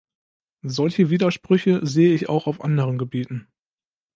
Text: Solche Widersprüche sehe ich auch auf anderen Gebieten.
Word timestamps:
Solche 0.65 1.11
Widersprüche 1.11 1.85
sehe 1.85 2.15
ich 2.15 2.27
auch 2.27 2.47
auf 2.47 2.61
anderen 2.63 2.97
Gebieten. 2.97 3.47